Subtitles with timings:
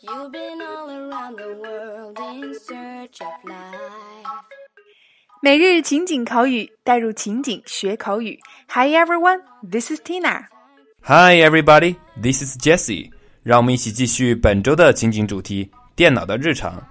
[0.00, 4.28] You've been all around the world in search of life.
[5.40, 8.38] 每日情景口语，带入情景学口语。
[8.68, 10.48] Hi everyone, this is Tina.
[11.04, 13.12] Hi everybody, this is Jessie.
[13.42, 16.86] 让我们一起继续本周的情景主题——电脑的日常。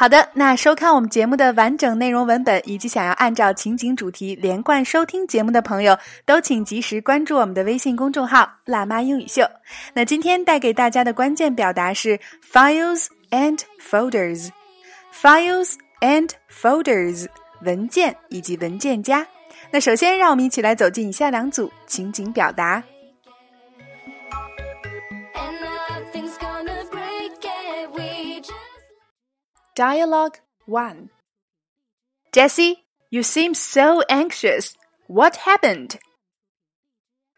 [0.00, 9.42] 好的，那收看我们节目的完整内容文本，以及想要按照情景主题连贯收听节目的朋友，都请及时关注我们的微信公众号“辣妈英语秀”。
[9.94, 12.16] 那今天带给大家的关键表达是
[12.48, 14.50] files and folders。
[15.12, 17.26] files and folders，
[17.62, 19.26] 文件以及文件夹。
[19.72, 22.80] 那首先，让我们一起来走进以下两组情景表达。
[29.78, 31.08] Dialogue 1
[32.32, 32.78] Jesse,
[33.12, 34.74] you seem so anxious.
[35.06, 36.00] What happened?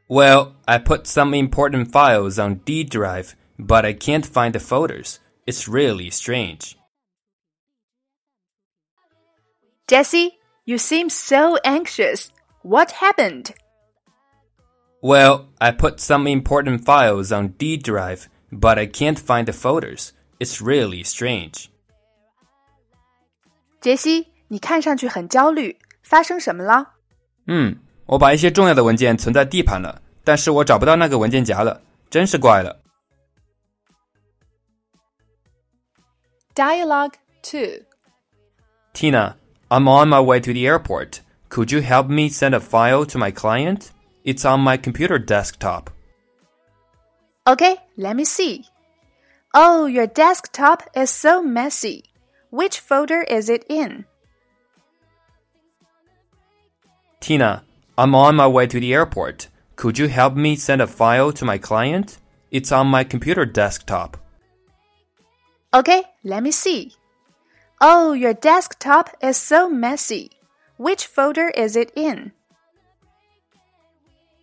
[0.08, 5.20] Well, I put some important files on D drive, but I can't find the folders.
[5.46, 6.78] It's really strange.
[9.86, 12.32] Jesse, you seem so anxious.
[12.62, 13.52] What happened?
[15.02, 20.14] Well, I put some important files on D drive, but I can't find the folders.
[20.40, 21.70] It's really strange.
[23.81, 26.93] 杰西，你看上去很焦虑，发生什么了
[27.47, 32.81] 嗯，我把一些重要的文件存在 D 盘了，但是我找不到那个文件夹了，真是怪了。
[36.55, 37.13] ？Dialogue
[37.43, 37.83] 2
[38.93, 39.35] Tina,
[39.69, 41.19] I'm on my way to the airport.
[41.49, 43.89] Could you help me send a file to my client?
[44.23, 45.89] It's on my computer desktop.
[47.45, 48.63] Okay, let me see.
[49.53, 52.03] Oh, your desktop is so messy.
[52.51, 54.05] Which folder is it in?
[57.19, 57.63] Tina,
[57.97, 59.49] I'm on my way to the airport.
[59.75, 62.17] Could you help me send a file to my client?
[62.51, 64.17] It's on my computer desktop.
[65.73, 66.93] Okay, let me see.
[67.81, 70.31] Oh, your desktop is so messy.
[70.77, 72.31] Which folder is it in?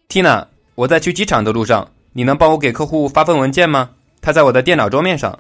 [0.09, 3.95] Tina，我在去机场的路上，你能帮我给客户发份文件吗？
[4.21, 5.39] 它在我的电脑桌面上。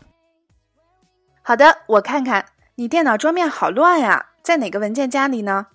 [1.42, 2.46] 好的，我看看，
[2.79, 5.65] 你电脑桌面好乱呀，在哪个文件夹里呢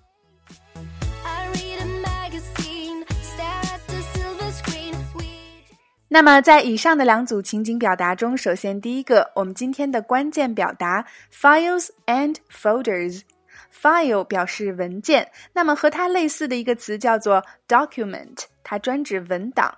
[6.07, 13.23] 那么，在以上的两组情景表达中，首先第一个，我们今天的关键表达 files and folders。
[13.69, 19.77] file 表示文件，那么和它类似的一个词叫做 document，它专指文档。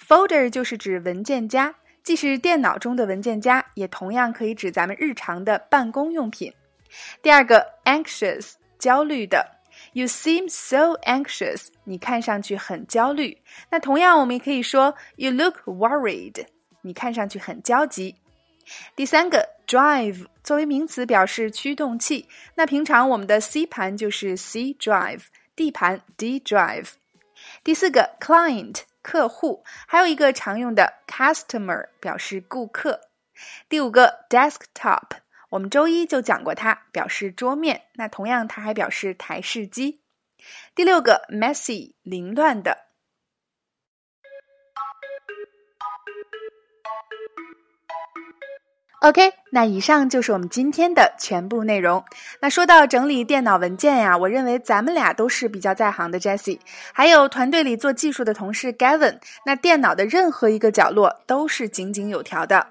[0.00, 6.50] folder 就是指文件夹，既是电脑中的文件夹，也同样可以指咱们日常的办公用品。
[7.22, 9.58] 第二个 anxious 焦虑的
[9.92, 13.38] ，You seem so anxious，你看上去很焦虑。
[13.70, 16.46] 那同样我们也可以说 You look worried，
[16.82, 18.16] 你看上去很焦急。
[18.94, 26.90] 第三个 drive 作为名词表示驱动器，那平常我们的 C 盘就是 C drive，D 盘 D drive。
[27.64, 33.00] 第四个 client 客户，还有一个常用的 customer 表示顾客。
[33.68, 35.21] 第五个 desktop，
[35.52, 37.82] 我们周一就讲过它，表示桌面。
[37.96, 40.00] 那同样它还表示台式机。
[40.74, 42.78] 第六个 messy 凌乱的。
[49.02, 52.02] OK，那以上就是我们今天的全部内容。
[52.40, 56.60] 那说到整理电脑文件呀，我认为咱们俩都是比较在行的，Jessie，
[56.94, 59.18] 还有团队里做技术的同事 Gavin。
[59.44, 62.68] 那电脑的任何一个角落都是井井有条的。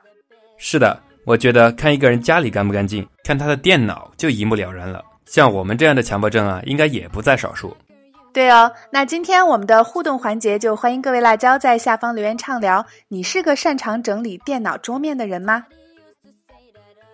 [0.58, 5.04] 是的，我觉得看一个人家里干不干净，看他的电脑就一目了然了。
[5.26, 7.76] 像我们这样的强迫症啊，应该也不在少数。
[8.34, 12.86] 对哦，那今天我们的互动环节就欢迎各位辣椒在下方留言畅聊。
[13.10, 15.66] 你是个擅长整理电脑桌面的人吗